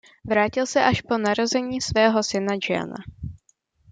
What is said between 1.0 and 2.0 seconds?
po narození